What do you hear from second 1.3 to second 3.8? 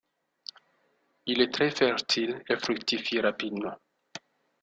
est très fertile et fructifie rapidement.